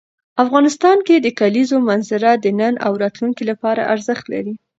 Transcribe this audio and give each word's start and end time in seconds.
افغانستان 0.43 0.97
کې 1.07 1.15
د 1.19 1.27
کلیزو 1.39 1.77
منظره 1.89 2.31
د 2.43 2.45
نن 2.59 2.73
او 2.85 2.91
راتلونکي 3.03 3.43
لپاره 3.51 3.81
ارزښت 3.93 4.25
لري. 4.33 4.53